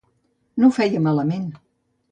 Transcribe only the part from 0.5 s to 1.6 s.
No ho feia malament.